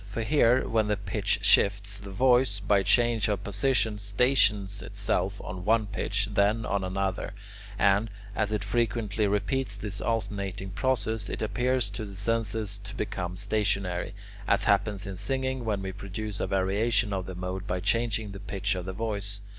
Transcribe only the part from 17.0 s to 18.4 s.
of the mode by changing the